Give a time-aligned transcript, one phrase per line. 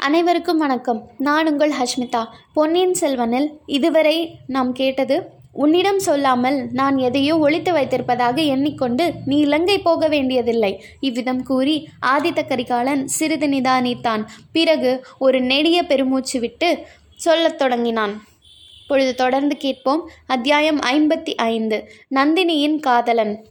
[0.00, 1.10] அனைவருக்கும் வணக்கம்.
[1.18, 2.26] நான் உங்கள் ஹஷ்மிதா.
[2.54, 10.08] பொன்னியின் செல்வனில் இதுவரை நாம் கேட்டது உன்னிடம் சொல்லாமல் நான் எதையோ ஒழித்து வைத்திருப்பதாக எண்ணிக்கொண்டு நீ இலங்கை போக
[10.08, 10.84] வேண்டியதில்லை.
[11.00, 14.26] இவ்விதம் கூறி ஆதித்த கரிகாலன் சிறிது நிதானித்தான்.
[14.52, 16.78] பிறகு ஒரு நெடிய பெருமூச்சு விட்டு
[17.16, 18.22] சொல்லத் தொடங்கினான்.
[18.88, 20.10] பொழுது தொடர்ந்து கேட்போம்.
[20.26, 21.90] அத்தியாயம் ஐம்பத்தி ஐந்து.
[22.14, 23.46] நந்தினியின் காதலன்.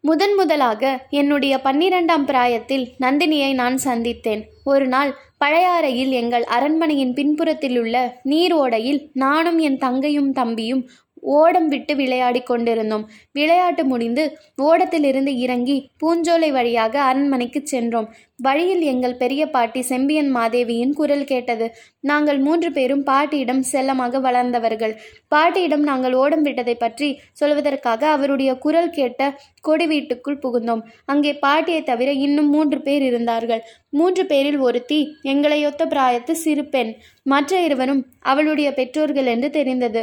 [0.00, 4.42] முதன் முதலாக என்னுடைய பன்னிரெண்டாம் பிராயத்தில் நந்தினியை நான் சந்தித்தேன்.
[4.64, 10.88] ஒரு நாள் பழையாறையில் எங்கள் அரண்மனையின் பின்புறத்தில் உள்ள நீர் ஓடையில் நானும் என் தங்கையும் தம்பியும்
[11.20, 13.08] ஓடம் விட்டு விளையாடி கொண்டிருந்தோம்.
[13.32, 18.08] விளையாட்டு முடிந்து ஓடத்திலிருந்து இறங்கி பூஞ்சோலை வழியாக அரண்மனைக்கு சென்றோம்.
[18.36, 21.74] வழியில் எங்கள் பெரிய பாட்டி செம்பியன் மாதேவியின் குரல் கேட்டது.
[22.00, 24.94] நாங்கள் மூன்று பேரும் பாட்டியிடம் செல்லமாக வளர்ந்தவர்கள்.
[25.28, 30.82] பாட்டியிடம் நாங்கள் ஓடம் விட்டதை பற்றி சொல்வதற்காக அவருடைய குரல் கேட்ட கொடி வீட்டுக்குள் புகுந்தோம்.
[31.04, 33.62] அங்கே பாட்டியை தவிர இன்னும் மூன்று பேர் இருந்தார்கள்.
[33.88, 36.94] மூன்று பேரில் ஒருத்தி எங்களையொத்த பிராயத்து சிறு பெண்.
[37.22, 40.02] மற்ற இருவரும் அவளுடைய பெற்றோர்கள் என்று தெரிந்தது.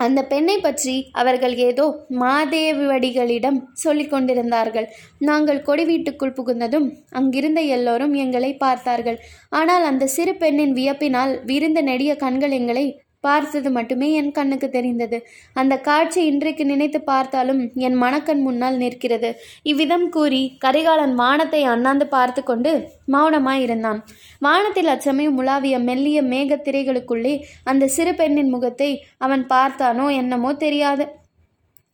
[0.00, 1.86] அந்த பெண்ணை பற்றி அவர்கள் ஏதோ
[2.20, 4.86] மாதேவடிகளிடம் சொல்லிக் கொண்டிருந்தார்கள்.
[5.28, 6.88] நாங்கள் கொடி வீட்டுக்குள் புகுந்ததும்
[7.20, 9.18] அங்கிருந்த எல்லோரும் எங்களை பார்த்தார்கள்.
[9.60, 12.86] ஆனால் அந்த சிறு பெண்ணின் வியப்பினால் விரிந்த நெடிய கண்கள் எங்களை
[13.24, 15.18] பார்த்தது மட்டுமே என் கண்ணுக்கு தெரிந்தது.
[15.60, 19.30] அந்த காட்சி இன்றைக்கு நினைத்து பார்த்தாலும் என் மனக்கண் முன்னால் நிற்கிறது.
[19.70, 22.72] இவ்விதம் கூறி கரிகாலன் வானத்தை அண்ணாந்து பார்த்து கொண்டு
[23.14, 24.00] மௌனமாய் இருந்தான்
[24.46, 31.06] வானத்தில் அச்சமயம் உலாவிய மெல்லிய மேகத்திரைகளுக்குள்ளே அந்த சிறு பெண்ணின் முகத்தை அவன் பார்த்தானோ என்னமோ தெரியாது.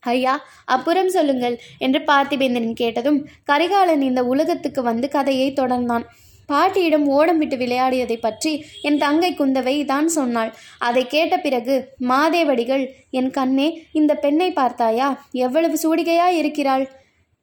[0.03, 0.33] ஐயா
[0.75, 6.05] அப்புறம் சொல்லுங்கள் என்று பார்த்திபேந்திரன் கேட்டதும் கரிகாலன் இந்த உலகத்துக்கு வந்து கதையை தொடர்ந்தான்.
[6.48, 8.53] பாட்டியிடம் ஓடம் விட்டு விளையாடியதை பற்றி
[8.89, 10.50] என் தங்கை குந்தவை தான் சொன்னாள்.
[10.78, 11.77] அதை கேட்ட பிறகு
[12.12, 15.09] மாதேவடிகள் என் கண்ணே இந்த பெண்ணை பார்த்தாயா?
[15.47, 16.87] எவ்வளவு சூடிகையா இருக்கிறாள்.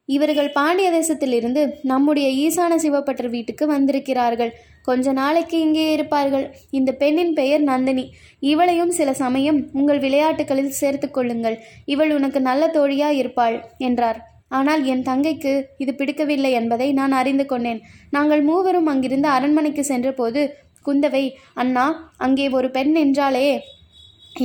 [0.10, 4.52] இவர்கள் பாண்டிய தேசத்திலிருந்து நம்முடைய ஈசான சிவப்பட்டர் வீட்டுக்கு வந்திருக்கிறார்கள்.
[4.88, 6.46] கொஞ்ச நாளைக்கு இங்கே இருப்பார்கள்.
[6.72, 8.06] இந்த பெண்ணின் பெயர் நந்தினி.
[8.52, 11.58] இவளையும் சில சமயம் உங்கள் விளையாட்டுகளில் சேர்த்து கொள்ளுங்கள்.
[11.86, 14.20] இவள் உனக்கு நல்ல தோழியா இருப்பாள் என்றார்.
[14.52, 15.54] ஆனால் என் தங்கைக்கு
[15.84, 17.80] இது பிடிக்கவில்லை என்பதை நான் அறிந்து கொண்டேன்.
[18.10, 20.42] நாங்கள் மூவரும் அங்கிருந்து அரண்மனைக்கு சென்றபோது
[20.86, 21.24] குந்தவை
[21.62, 21.86] அண்ணா
[22.26, 23.48] அங்கே ஒரு பெண் என்றாலே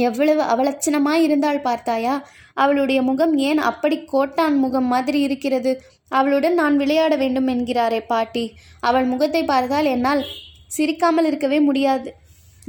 [0.09, 2.15] எவ்வளவு அவலட்சணமாய் இருந்தாள் பார்த்தாயா?
[2.55, 5.73] அவளுடைய முகம் ஏன் அப்படி கோட்டான் முகம் மாதிரி இருக்கிறது?
[6.11, 8.45] அவளுடன் நான் விளையாட வேண்டும் என்கிறாரே பாட்டி.
[8.89, 10.23] அவள் முகத்தை பார்த்தால் என்னால்
[10.77, 12.09] சிரிக்காமல் இருக்கவே முடியாது.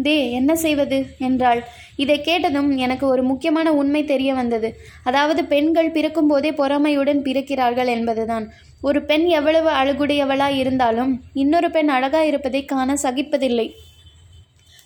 [0.04, 1.06] தே என்ன செய்வது?
[1.20, 1.64] என்றாள்.
[1.96, 4.76] இதை கேட்டதும் எனக்கு ஒரு முக்கியமான உண்மை தெரிய வந்தது.
[5.04, 8.52] அதாவது பெண்கள் பிறக்கும்போதே பொறாமையுடன் பிறக்கிறார்கள் என்பதுதான்.
[8.82, 13.72] ஒரு பெண் எவ்வளவு அழகுடையவளாய் இருந்தாலும் இன்னொரு பெண் அழகா இருப்பதை காண சகிப்பதில்லை.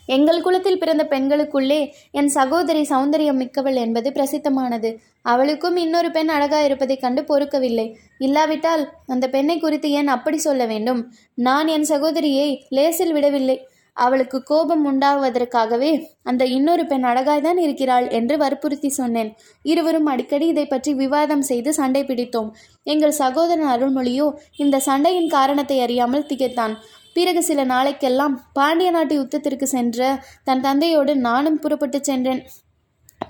[0.05, 4.97] எங்கள் குலத்தில் பிறந்த பெண்களுக்குள்ளே என் சகோதரி சௌந்தரியம் மிக்கவள் என்பது பிரசித்தமானது.
[5.21, 7.95] அவளுக்கும் இன்னொரு பெண் அழகா இருப்பதைக் கண்டு பொறுக்கவில்லை.
[8.17, 11.13] இல்லாவிட்டால் அந்த பெண்ணை குறித்து ஏன் அப்படி சொல்ல வேண்டும்?
[11.33, 13.67] நான் என் சகோதரியை லேசில் விடவில்லை.
[13.97, 15.91] அவளுக்கு கோபம் உண்டாவதற்காகவே
[16.23, 19.29] அந்த இன்னொரு பெண் அழகாய்தான் இருக்கிறாள் என்று வற்புறுத்தி சொன்னேன்.
[19.65, 22.49] இருவரும் அடிக்கடி இதை பற்றி விவாதம் செய்து சண்டை பிடித்தோம்.
[22.83, 26.75] எங்கள் சகோதரன் அருள்மொழியோ இந்த சண்டையின் காரணத்தை அறியாமல் திகைத்தான்.
[27.13, 32.41] பிறகு சில நாளைக்கெல்லாம் பாண்டிய நாட்டு யுத்தத்திற்கு சென்ற தன் தந்தையோடு நானும் புறப்பட்டு சென்றேன்.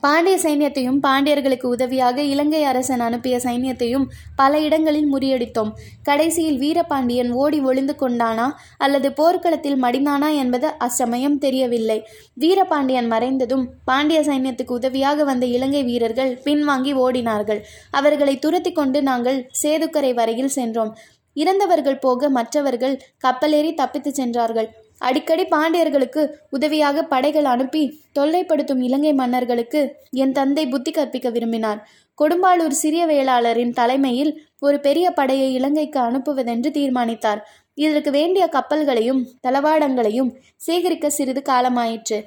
[0.02, 5.72] பாண்டிய சைன்யத்தையும் பாண்டியர்களுக்கு உதவியாக இலங்கை அரசன் அனுப்பிய சைன்யத்தையும் பல இடங்களில் முறியடித்தோம்.
[6.04, 8.48] கடைசியில் வீரபாண்டியன் ஓடி ஒளிந்து கொண்டானா
[8.78, 12.08] அல்லது போர்க்களத்தில் மடிந்தானா என்பது அச்சமயம் தெரியவில்லை.
[12.34, 17.60] வீரபாண்டியன் மறைந்ததும் பாண்டிய சைன்யத்துக்கு உதவியாக வந்த இலங்கை வீரர்கள் பின்வாங்கி ஓடினார்கள்.
[17.92, 20.98] அவர்களை துரத்தி கொண்டு நாங்கள் சேதுக்கரை வரையில் சென்றோம்.
[21.34, 24.68] இறந்தவர்கள் போக மற்றவர்கள் கப்பலேறி தப்பித்துச் சென்றார்கள்.
[25.08, 27.84] அடிக்கடி பாண்டியர்களுக்கு உதவியாக படைகள் அனுப்பி
[28.20, 29.82] தொல்லைப்படுத்தும் இலங்கை மன்னர்களுக்கு
[30.24, 31.80] என் தந்தை புத்தி கற்பிக்க விரும்பினார்.
[32.18, 37.42] கொடும்பாளூர் சிறிய வேளாளரின் தலைமையில் ஒரு பெரிய படையை இலங்கைக்கு அனுப்புவதென்று தீர்மானித்தார்.
[37.74, 40.32] இதற்கு வேண்டிய கப்பல்களையும் தளவாடங்களையும்
[40.66, 42.18] சேகரிக்க சிறிது காலமாயிற்று.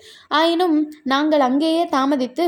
[0.41, 0.77] ஆயினும்
[1.13, 2.47] நாங்கள் அங்கேயே தாமதித்து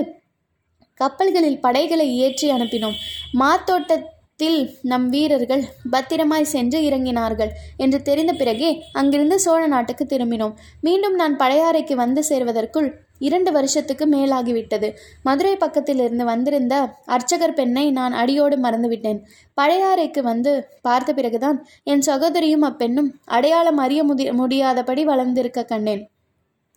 [1.00, 2.98] கப்பல்களில் படைகளை ஏற்றி அனுப்பினோம்.
[3.40, 3.94] மாத்தோட்ட
[4.40, 10.52] த்தில் நம் வீரர்கள் பத்திரமாய் சென்று இறங்கினார்கள் என்று தெரிந்த பிறகே அங்கிருந்து சோழ நாட்டுக்கு திரும்பினோம்.
[10.80, 12.88] மீண்டும் நான் பழையாறைக்கு வந்து சேர்வதற்குள்
[13.18, 14.92] இரண்டு வருஷத்துக்கு மேலாகிவிட்டது.
[15.22, 16.74] மதுரை பக்கத்தில் இருந்து வந்திருந்த
[17.04, 19.20] அர்ச்சகர் பெண்ணை நான் அடியோடு மறந்துவிட்டேன்.
[19.60, 26.10] பழையாறைக்கு வந்து பார்த்த பிறகுதான் என் சகோதரியும் அப்பெண்ணும் அடையாளம் அறிய முடியாதபடி வளர்ந்திருக்க கண்டேன்.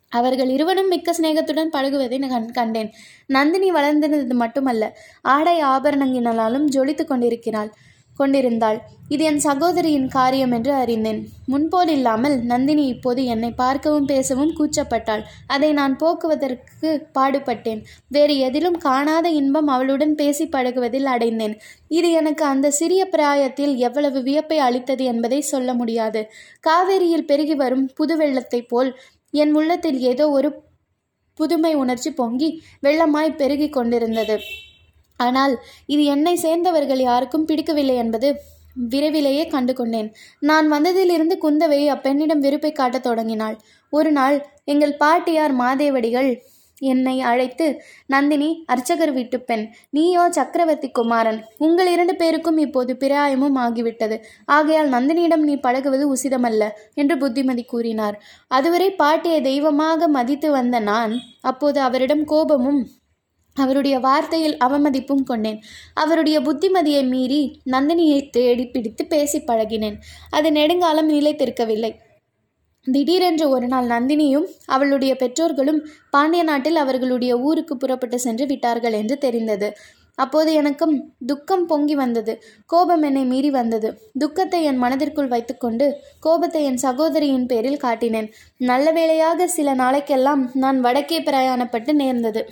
[0.09, 2.89] அவர்கள் இருவரும் மிக்க சிநேகத்துடன் பழகுவதை நான் கண்டேன்.
[3.25, 7.71] நந்தினி வளர்ந்திருந்தது மட்டுமல்ல ஆடை ஆபரணங்களினாலும் ஜொலித்து கொண்டிருக்கிறாள்
[8.15, 8.81] கொண்டிருந்தாள்.
[9.07, 11.27] இது என் சகோதரியின் காரியம் என்று அறிந்தேன்.
[11.45, 15.23] முன்போல் இல்லாமல் நந்தினி இப்போது என்னை பார்க்கவும் பேசவும் கூச்சப்பட்டாள்.
[15.47, 17.81] அதை நான் போக்குவதற்கு பாடுபட்டேன்.
[18.07, 21.59] வேறு எதிலும் காணாத இன்பம் அவளுடன் பேசி பழகுவதில் அடைந்தேன்.
[21.87, 26.23] இது எனக்கு அந்த சிறிய பிராயத்தில் எவ்வளவு வியப்பை அளித்தது என்பதை சொல்ல முடியாது.
[26.67, 28.97] காவேரியில் பெருகி வரும் புது வெள்ளத்தைப் போல்
[29.31, 30.49] என் உள்ளத்தில் ஏதோ ஒரு
[31.39, 32.49] புதுமை உணர்ச்சி பொங்கி
[32.83, 34.37] வெள்ளமாய் பெருகி கொண்டிருந்தது.
[35.19, 35.53] ஆனால்
[35.85, 38.29] இது என்னை சேர்ந்தவர்கள் யாருக்கும் பிடிக்கவில்லை என்பது
[38.89, 40.09] விரைவிலேயே கண்டு கொண்டேன்.
[40.39, 43.57] நான் வந்ததிலிருந்து குந்தவை அப்பெண்ணிடம் வெறுப்பை காட்டத் தொடங்கினாள்.
[43.93, 46.29] ஒரு நாள் எங்கள் பாட்டியார் மாதேவடிகள்
[46.79, 51.43] என்னை அழைத்து நந்தினி அர்ச்சகர் வீட்டு பெண் நீயோ சக்கரவர்த்தி குமாரன்.
[51.57, 54.17] உங்கள் இரண்டு பேருக்கும் இப்போது பிராயமும் ஆகிவிட்டது.
[54.45, 58.21] ஆகையால் நந்தினியிடம் நீ பழகுவது உசிதமல்ல என்று புத்திமதி கூறினார்.
[58.47, 62.87] அதுவரை பாட்டியை தெய்வமாக மதித்து வந்த நான் அப்போது அவரிடம் கோபமும்
[63.53, 65.61] அவருடைய வார்த்தையில் அவமதிப்பும் கொண்டேன்.
[65.93, 69.97] அவருடைய புத்திமதியை மீறி நந்தினியை தேடி பிடித்து பேசி பழகினேன்.
[70.31, 71.91] அது நெடுங்காலம் நிலைத்திருக்கவில்லை.
[72.91, 79.69] திடீரென்று ஒரு நாள் நந்தினியும் அவளுடைய பெற்றோர்களும் பாண்டிய நாட்டில் அவர்களுடைய ஊருக்கு புறப்பட்டு சென்று விட்டார்கள் என்று தெரிந்தது.
[80.15, 80.93] அப்போது எனக்கும்
[81.25, 82.33] துக்கம் பொங்கி வந்தது.
[82.65, 83.89] கோபம் என்னை மீறி வந்தது.
[84.17, 85.85] துக்கத்தை என் மனதிற்குள் வைத்துக்கொண்டு
[86.19, 88.27] கோபத்தை என் சகோதரியின் பேரில் காட்டினேன்.
[88.57, 92.43] நல்ல வேளையாக சில நாளைக்கெல்லாம் நான் வடக்கே பிரயாணப்பட்டு நேர்ந்தது.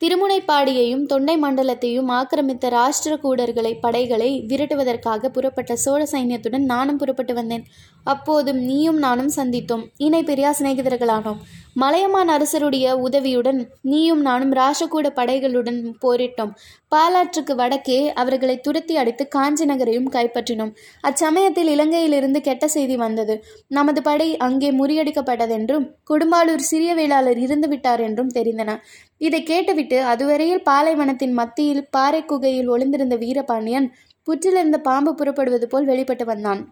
[0.00, 7.64] திருமுனைப்பாடியையும் தொண்டை மண்டலத்தையும் ஆக்கிரமித்த ராஷ்டிரகூடர்களை படைகளை விரட்டுவதற்காக புறப்பட்ட சோழ சைன்யத்துடன் நானும் புறப்பட்டு வந்தேன்.
[8.04, 9.84] அப்போதும் நீயும் நானும் சந்தித்தோம்.
[9.96, 11.40] இணை பெரியா சிநேகிதர்களானோம்.
[11.76, 16.52] மலையமான் அரசருடைய உதவியுடன் நீயும் நானும் ராஷகூட படைகளுடன் போரிட்டோம்.
[16.94, 20.72] பாலாற்றுக்கு வடக்கே அவர்களை துரத்தி அடித்து காஞ்சி நகரையும் கைப்பற்றினோம்.
[21.00, 23.44] அச்சமயத்தில் இலங்கையிலிருந்து கெட்ட செய்தி வந்தது.
[23.68, 28.78] நமது படை அங்கே முறியடிக்கப்பட்டதென்றும் குடும்பாலூர் சிறிய வேளாளர் இருந்து விட்டார் என்றும் தெரிந்தன.
[29.18, 33.88] இதை கேட்டுவிட்டு அதுவரையில் பாலைவனத்தின் மத்தியில் பாறை குகையில் ஒளிந்திருந்த வீரபாண்டியன்
[34.28, 36.62] புற்றிலிருந்த பாம்பு புறப்படுவது போல் வெளிப்பட்டு வந்தான்.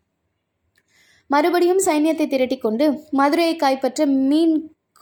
[1.30, 4.54] மறுபடியும் சைன்யத்தை திரட்டிக் கொண்டு மதுரையை கைப்பற்ற மீன்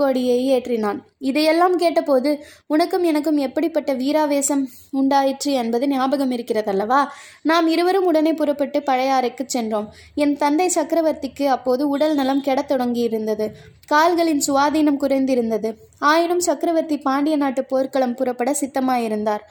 [0.02, 0.98] கொடியை ஏற்றினான்.
[1.30, 2.30] இதையெல்லாம் கேட்டபோது
[2.66, 7.00] உனக்கும் எனக்கும் எப்படிப்பட்ட வீராவேசம் உண்டாயிற்று என்பது ஞாபகம் இருக்கிறதல்லவா?
[7.42, 9.88] நாம் இருவரும் உடனே புறப்பட்டு பழையாறைக்கு சென்றோம்.
[10.14, 13.46] என் தந்தை சக்கரவர்த்திக்கு அப்போது உடல் நலம் கெடத் தொடங்கியிருந்தது.
[13.86, 15.70] கால்களின் சுவாதீனம் குறைந்திருந்தது.
[15.98, 19.42] ஆயினும் சக்கரவர்த்தி பாண்டிய நாட்டு போர்க்களம் புறப்பட சித்தமாயிருந்தார்.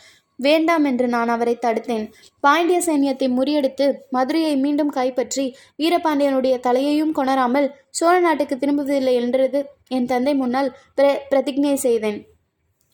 [0.47, 2.05] வேண்டாம் என்று நான் அவரை தடுத்தேன்.
[2.43, 5.45] பாண்டிய சைன்யத்தை முறியடித்து மதுரையை மீண்டும் கைப்பற்றி
[5.81, 7.67] வீரபாண்டியனுடைய தலையையும் கொணராமல்
[7.99, 9.61] சோழ நாட்டுக்கு திரும்புவதில்லை என்றது
[9.97, 12.19] என் தந்தை முன்னால் பிர பிரதிஜை செய்தேன்.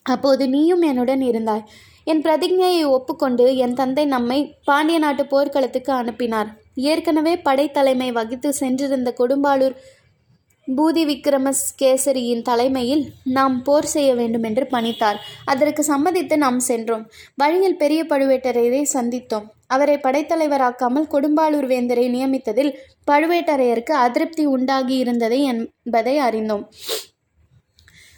[0.06, 1.66] அப்போது நீயும் என்னுடன் இருந்தாய்.
[2.12, 6.50] என் பிரதிஜையை ஒப்புக்கொண்டு என் தந்தை நம்மை பாண்டிய நாட்டு போர்க்களத்துக்கு அனுப்பினார்.
[6.92, 9.76] ஏற்கனவே படைத்தலைமை வகித்து சென்றிருந்த கொடும்பாளூர்
[10.76, 15.20] பூதி விக்ரமகேசரியின் தலைமையில் நாம் போர் செய்ய வேண்டும் என்று பணித்தார்.
[15.46, 17.10] அதற்கு சம்மதித்து நாம் சென்றோம்.
[17.36, 19.46] வழியில் பெரிய பழுவேட்டரையரை சந்தித்தோம்.
[19.68, 22.72] அவரை படைத்தலைவராக்காமல் கொடும்பாளூர் வேந்தரை நியமித்ததில்
[23.12, 26.68] பழுவேட்டரையருக்கு அதிருப்தி உண்டாகி இருந்ததை என்பதை அறிந்தோம்.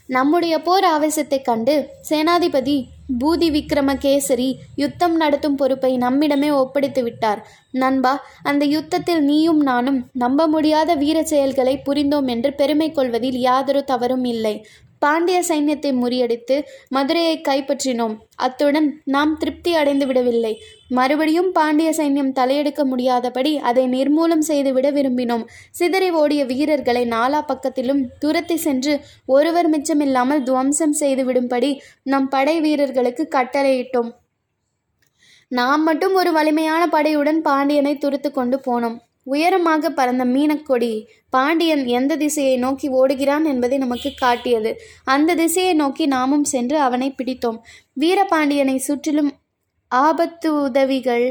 [0.09, 1.75] நம்முடைய போர் ஆவேசத்தைக் கண்டு
[2.09, 2.75] சேனாதிபதி
[3.19, 7.41] பூதி விக்ரமகேசரி யுத்தம் நடத்தும் பொறுப்பை நம்மிடமே ஒப்படைத்து விட்டார்.
[7.71, 8.13] நண்பா
[8.44, 14.56] அந்த யுத்தத்தில் நீயும் நானும் நம்ப முடியாத வீர செயல்களை புரிந்தோம் என்று பெருமை கொள்வதில் யாதொரு தவறும் இல்லை.
[15.00, 16.56] பாண்டிய சைன்யத்தை முறியடித்து
[16.90, 18.16] மதுரையை கைப்பற்றினோம்.
[18.36, 20.54] அத்துடன் நாம் திருப்தி அடைந்து விடவில்லை.
[20.90, 25.46] மறுபடியும் பாண்டிய சைன்யம் தலையெடுக்க முடியாதபடி அதை நிர்மூலம் செய்துவிட விரும்பினோம்.
[25.72, 31.72] சிதறி ஓடிய வீரர்களை நாலா பக்கத்திலும் துரத்தி சென்று ஒருவர் மிச்சமில்லாமல் துவம்சம் செய்துவிடும்படி
[32.04, 34.10] நம் படை வீரர்களுக்கு கட்டளையிட்டோம்.
[35.52, 38.98] நாம் மட்டும் ஒரு வலிமையான படையுடன் பாண்டியனை துரத்து கொண்டு போனோம்.
[39.34, 40.92] உயரமாக பறந்த மீனக்கொடி
[41.30, 44.71] பாண்டியன் எந்த திசையை நோக்கி ஓடுகிறான் என்பதை நமக்கு காட்டியது.
[45.16, 47.59] அந்த திசையை நோக்கி நாமும் சென்று அவனை பிடித்தோம்.
[48.00, 49.31] வீரபாண்டியனை சுற்றிலும்
[49.92, 51.28] ஆபத்து உதவிகள்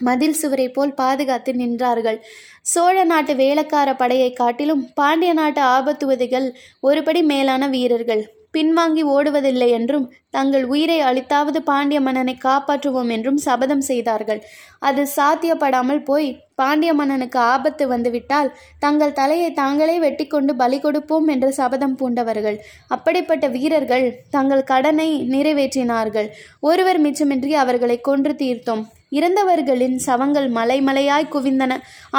[0.00, 2.18] மதில் சுவரை போல் பாதுகாத்து நின்றார்கள்.
[2.62, 6.46] சோழ நாட்டு வேளக்கார படையை காட்டிலும் பாண்டிய நாட்டு ஆபத்து உதவிகள்
[6.82, 8.22] ஒருபடி மேலான வீரர்கள்.
[8.54, 14.40] பின்வாங்கி ஓடுவதில்லை என்றும் தங்கள் உயிரை அளித்தாவது பாண்டிய மன்னனை காப்பாற்றுவோம் என்றும் சபதம் செய்தார்கள்.
[14.88, 16.28] அது சாத்தியப்படாமல் போய்
[16.60, 18.48] பாண்டிய மன்னனுக்கு ஆபத்து வந்துவிட்டால்
[18.84, 22.58] தங்கள் தலையை தாங்களே வெட்டி கொண்டு பலி கொடுப்போம் என்று சபதம் பூண்டவர்கள்.
[22.94, 26.30] அப்படிப்பட்ட வீரர்கள் தங்கள் கடனை நிறைவேற்றினார்கள்.
[26.70, 28.84] ஒருவர் மிச்சமின்றி அவர்களை கொன்று தீர்த்தோம்.
[29.18, 31.72] இறந்தவர்களின் சவங்கள் மலைமலையாய் குவிந்தன.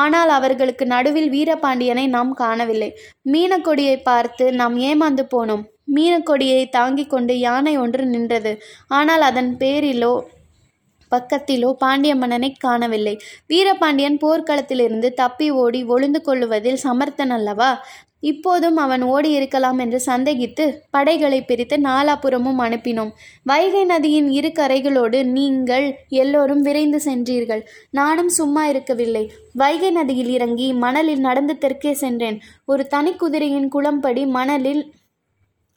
[0.03, 2.89] ஆனால் அவர்களுக்கு நடுவில் வீரபாண்டியனை நாம் காணவில்லை.
[3.33, 5.63] மீனக்கொடியை பார்த்து நாம் ஏமாந்து போனோம்.
[5.95, 8.53] மீனக்கொடியை தாங்கிக் கொண்டு யானை ஒன்று நின்றது.
[8.87, 10.13] ஆனால் அதன் பேரிலோ
[11.11, 13.15] பக்கத்திலோ பாண்டிய மன்னனை காணவில்லை.
[13.47, 17.71] வீரபாண்டியன் போர்க்களத்திலிருந்து தப்பி ஓடி ஒளிந்து கொள்ளுவதில் சமர்த்தன் அல்லவா?
[18.19, 23.11] இப்போதும் அவன் ஓடி இருக்கலாம் என்று சந்தேகித்து படைகளை பிரித்து நாலாபுரமும் அனுப்பினோம்.
[23.43, 27.63] வைகை நதியின் இரு கரைகளோடு நீங்கள் எல்லோரும் விரைந்து சென்றீர்கள்.
[27.89, 29.31] நானும் சும்மா இருக்கவில்லை.
[29.53, 32.39] வைகை நதியில் இறங்கி மணலில் நடந்து தெற்கே சென்றேன்.
[32.65, 34.83] ஒரு தனி குதிரையின் குளம்படி மணலில்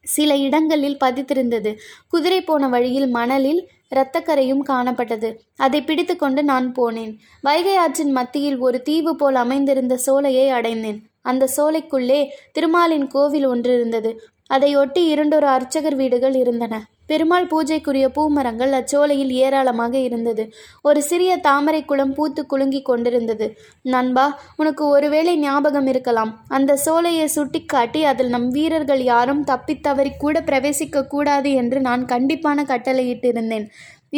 [0.04, 1.76] சில இடங்களில் பதித்திருந்தது.
[2.08, 5.34] குதிரை போன வழியில் மணலில் இரத்தக்கரையும் காணப்பட்டது.
[5.56, 7.18] அதை பிடித்து கொண்டு நான் போனேன்.
[7.40, 11.02] வைகை ஆற்றின் மத்தியில் ஒரு தீவு போல் அமைந்திருந்த சோலையை அடைந்தேன்.
[11.20, 14.28] அந்த சோலைக்குள்ளே திருமாலின் கோவில் ஒன்று இருந்தது.
[14.46, 16.84] அதை ஒட்டி இரண்டொரு அர்ச்சகர் வீடுகள் இருந்தன.
[17.08, 20.44] பெருமாள் பூஜைக்குரிய பூமரங்கள் அச்சோலையில் ஏராளமாக இருந்தது.
[20.82, 23.48] ஒரு சிறிய தாமரை குளம் பூத்து குலுங்கி கொண்டிருந்தது.
[23.94, 26.32] நண்பா உனக்கு ஒருவேளை ஞாபகம் இருக்கலாம்.
[26.48, 33.66] அந்த சோலையை சுட்டிக்காட்டி அதில் நம் வீரர்கள் யாரும் தப்பித்தவறி கூட பிரவேசிக்க கூடாது என்று நான் கண்டிப்பான கட்டளையிட்டிருந்தேன்.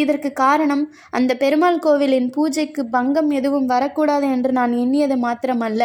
[0.03, 5.85] இதற்கு காரணம் அந்த பெருமாள் கோவிலின் பூஜைக்கு பங்கம் எதுவும் வரக்கூடாது என்று நான் எண்ணியது மாத்திரமல்ல.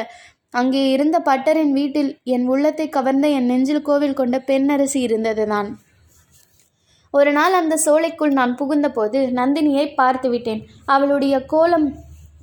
[0.60, 5.70] அங்கே இருந்த பட்டரின் வீட்டில் என் உள்ளத்தை கவர்ந்த என் நெஞ்சில் கோவில் கொண்ட பெண்ணரசி இருந்ததுதான்.
[7.14, 10.62] ஒரு நாள் அந்த சோலைக்குள் நான் புகுந்தபோது நந்தினியை பார்த்து விட்டேன்.
[10.86, 11.88] அவளுடைய கோலம்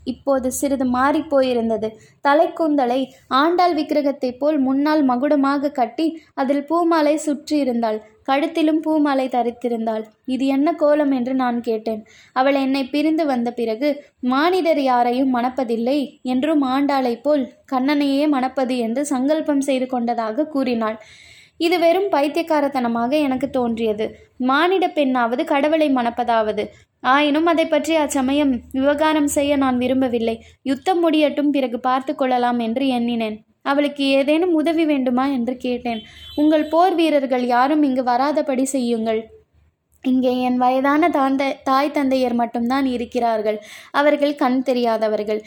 [0.04, 1.88] இப்போது சிறிது மாறிப் போயிருந்தது.
[2.24, 3.00] தலைக்கூந்தலை
[3.40, 10.02] ஆண்டாள் விக்கிரகத்தைப் போல் முன்னால் மகுடமாக கட்டி அதில் பூமாலை சுற்றி இருந்தாள் கழுத்திலும் பூமாலை தரித்திருந்தாள்.
[10.26, 11.12] இது என்ன கோலம்?
[11.12, 12.00] என்று நான் கேட்டேன்.
[12.32, 13.88] அவள் என்னை பிரிந்து வந்த பிறகு
[14.32, 20.98] மானிடர் யாரையும் மணப்பதில்லை என்றும் ஆண்டாளைப் போல் கண்ணனையே மணப்பது என்று சங்கல்பம் செய்து கொண்டதாக கூறினாள்.
[21.58, 24.06] இது வெறும் பைத்தியக்காரத்தனமாக எனக்கு தோன்றியது.
[24.50, 26.64] மானிட பெண்ணாவது கடவுளை மணப்பதாவது.
[27.00, 30.36] ஆயினும் அதை பற்றி அச்சமயம் விவகாரம் செய்ய நான் விரும்பவில்லை.
[30.62, 33.36] யுத்தம் முடியட்டும் பிறகு பார்த்து கொள்ளலாம் என்று எண்ணினேன்.
[33.62, 36.00] அவளுக்கு ஏதேனும் உதவி வேண்டுமா என்று கேட்டேன்.
[36.36, 39.20] உங்கள் போர் வீரர்கள் யாரும் இங்கு வராதபடி செய்யுங்கள்.
[40.04, 43.58] இங்கே என் வயதான தாந்த தாய் தந்தையர் மட்டும்தான் இருக்கிறார்கள்.
[43.90, 45.40] அவர்கள் கண் தெரியாதவர்கள்.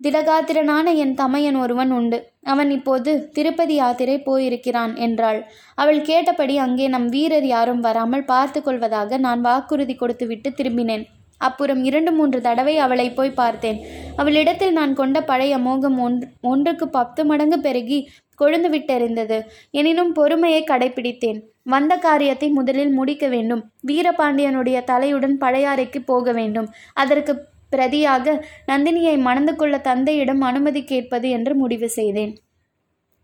[0.00, 2.18] திடகாத்திரனான என் தமையன் ஒருவன் உண்டு.
[2.52, 5.38] அவன் இப்போது திருப்பதி யாத்திரை போயிருக்கிறான் என்றாள்.
[5.74, 11.04] அவள் கேட்டபடி அங்கே நம் வீரர் யாரும் வராமல் பார்த்து கொள்வதாக நான் வாக்குறுதி கொடுத்துவிட்டு திரும்பினேன்.
[11.40, 13.78] அப்புறம் இரண்டு மூன்று தடவை அவளை போய் பார்த்தேன்.
[14.16, 17.98] அவளிடத்தில் நான் கொண்ட பழைய மோகம் ஒன்று ஒன்றுக்கு பத்து மடங்கு பெருகி
[18.40, 19.38] கொழுந்து விட்டெறிந்தது.
[19.70, 23.64] எனினும் பொறுமையை கடைபிடித்தேன் வந்த காரியத்தை முதலில் முடிக்க வேண்டும்.
[23.86, 26.70] வீரபாண்டியனுடைய தலையுடன் பழையாறைக்கு போக வேண்டும்.
[26.94, 27.34] அதற்கு
[27.74, 28.36] பிரதியாக
[28.68, 32.34] நந்தினியை மணந்து கொள்ள தந்தையிடம் அனுமதி கேட்பது என்று முடிவு செய்தேன்.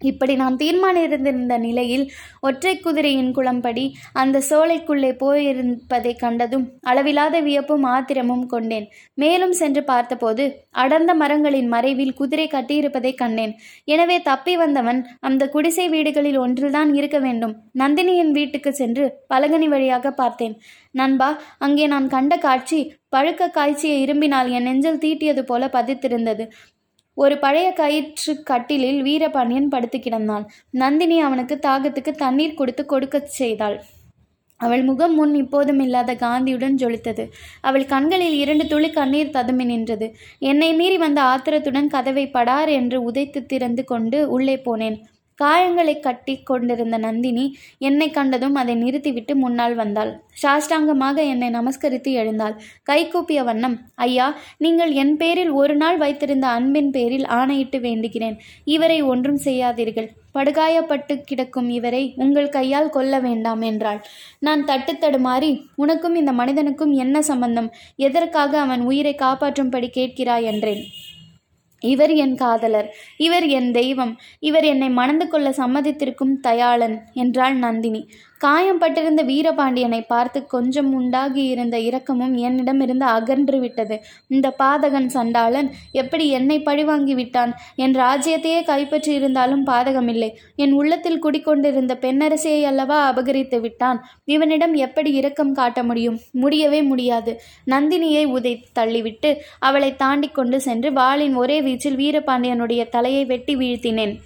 [0.01, 2.05] இப்படி நான் தீர்மானித்திருந்த நிலையில்
[2.41, 8.87] ஒற்றை குதிரையின் குளம்படி அந்த சோலைக்குள்ளே போயிருப்பதை கண்டதும் அளவிலாத வியப்பும் ஆத்திரமும் கொண்டேன்.
[9.15, 13.55] மேலும் சென்று பார்த்தபோது அடர்ந்த மரங்களின் மறைவில் குதிரை கட்டியிருப்பதை கண்டேன்.
[13.85, 17.55] எனவே தப்பி வந்தவன் அந்த குடிசை வீடுகளில் ஒன்றில்தான் இருக்க வேண்டும்.
[17.79, 20.57] நந்தினியின் வீட்டுக்கு சென்று பலகனி வழியாக பார்த்தேன்.
[20.91, 22.81] நண்பா அங்கே நான் கண்ட காட்சி
[23.17, 26.45] பழுக்க காய்ச்சிய இரும்பினால் என் நெஞ்சில் தீட்டியது போல பதித்திருந்தது.
[27.23, 30.45] ஒரு பழைய கயிற்று கட்டிலில் வீரபாண்டியன் படுத்து கிடந்தான்.
[30.71, 33.77] நந்தினி அவனுக்கு தாகத்துக்கு தண்ணீர் கொடுத்து கொடுக்கச் செய்தாள்.
[34.61, 37.25] அவள் முகம் முன் இப்போதும் இல்லாத காந்தியுடன் ஜொலித்தது.
[37.61, 40.09] அவள் கண்களில் இரண்டு துளி கண்ணீர் ததுமி நின்றது.
[40.39, 44.99] என்னை மீறி வந்த ஆத்திரத்துடன் கதவை படார் என்று உதைத்து திறந்து கொண்டு உள்ளே போனேன்.
[45.43, 47.45] காயங்களை கட்டி கொண்டிருந்த நந்தினி
[47.79, 50.13] என்னை கண்டதும் அதை நிறுத்திவிட்டு முன்னால் வந்தாள்.
[50.43, 52.55] சாஷ்டாங்கமாக என்னை நமஸ்கரித்து எழுந்தாள்.
[52.91, 54.27] கைகூப்பிய வண்ணம் ஐயா
[54.59, 58.37] நீங்கள் என் பேரில் ஒரு நாள் வைத்திருந்த அன்பின் பேரில் ஆணையிட்டு வேண்டுகிறேன்.
[58.65, 60.09] இவரை ஒன்றும் செய்யாதீர்கள்.
[60.35, 64.01] படுகாயப்பட்டு கிடக்கும் இவரை உங்கள் கையால் கொல்ல வேண்டாம் என்றாள்.
[64.39, 67.71] நான் தட்டு தடுமாறி உனக்கும் இந்த மனிதனுக்கும் என்ன சம்பந்தம்?
[67.97, 70.43] எதற்காக அவன் உயிரை காப்பாற்றும்படி கேட்கிறாய்?
[70.43, 70.83] என்றேன்.
[71.81, 78.09] இவர் என் காதலர் இவர் என் தெய்வம் இவர் என்னை மணந்து கொள்ள சம்மதித்திருக்கும் தயாளன் என்றாள் நந்தினி.
[78.45, 86.61] காயம்பட்டிருந்த வீரபாண்டியனை பார்த்து கொஞ்சம் உண்டாகி இருந்த இரக்கமும் என்னிடமிருந்து அகன்று விட்டது இந்த பாதகன் சண்டாளன் எப்படி என்னை
[86.61, 87.53] பழிவாங்கி விட்டான்?
[87.77, 90.31] என் ராஜ்யத்தையே கைப்பற்றி இருந்தாலும் பாதகமில்லை.
[90.57, 94.01] என் உள்ளத்தில் குடிக்கொண்டிருந்த பெண்ணரசியை அல்லவா அபகரித்து விட்டான்?
[94.25, 96.19] இவனிடம் எப்படி இரக்கம் காட்ட முடியும்?
[96.31, 97.41] முடியவே முடியாது.
[97.67, 104.17] நந்தினியை உதை தள்ளிவிட்டு அவளை தாண்டி கொண்டு சென்று வாளின் ஒரே வீச்சில் வீரபாண்டியனுடைய தலையை வெட்டி வீழ்த்தினேன்.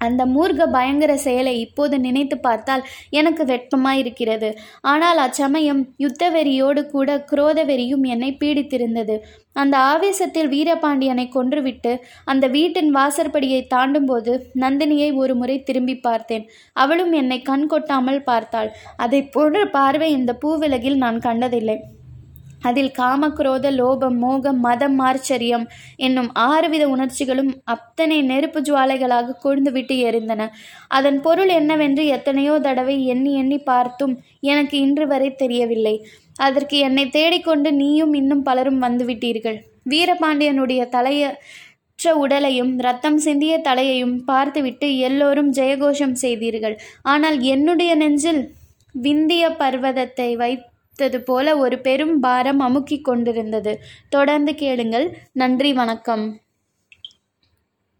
[0.00, 4.50] அந்த மூர்க்க பயங்கர செயலை இப்போது நினைத்து பார்த்தால் எனக்கு வெட்கமாயிருக்கிறது.
[4.80, 9.16] ஆனால் அச்சமயம் யுத்த வெறியோடு கூட குரோத வெறியும் என்னை பீடித்திருந்தது.
[9.52, 11.92] அந்த ஆவேசத்தில் வீரபாண்டியனை கொன்றுவிட்டு
[12.24, 16.46] அந்த வீட்டின் வாசற்படியை தாண்டும்போது நந்தினியை ஒரு முறை திரும்பி பார்த்தேன்.
[16.72, 18.70] அவளும் என்னை கண் கொட்டாமல் பார்த்தாள்.
[18.96, 21.78] அதை போன்ற பார்வை இந்த பூவிலகில் நான் கண்டதில்லை.
[22.68, 25.66] அதில் காமக்ரோத லோபம் மோகம் மதம் மார்ச்சரியம்
[26.06, 30.48] என்னும் ஆறுவித உணர்ச்சிகளும் அத்தனை நெருப்பு ஜுவாலைகளாக கொழுந்துவிட்டு எரிந்தன.
[30.96, 34.14] அதன் பொருள் என்னவென்று எத்தனையோ தடவை எண்ணி எண்ணி பார்த்தும்
[34.52, 35.96] எனக்கு இன்று வரை தெரியவில்லை.
[36.46, 39.60] அதற்கு என்னை தேடிக்கொண்டு நீயும் இன்னும் பலரும் வந்துவிட்டீர்கள்.
[39.92, 41.22] வீரபாண்டியனுடைய தலைய
[42.22, 46.74] உடலையும் ரத்தம் சிந்திய தலையையும் பார்த்துவிட்டு எல்லோரும் ஜெயகோஷம் செய்தீர்கள்.
[47.12, 48.42] ஆனால் என்னுடைய நெஞ்சில்
[49.04, 50.28] விந்திய பர்வதத்தை
[50.96, 53.80] வைத்தது போல ஒரு பெரும் பாரம் அமுக்கிக் கொண்டிருந்தது.
[54.08, 55.18] தொடர்ந்து கேளுங்கள்.
[55.32, 56.43] நன்றி வணக்கம்.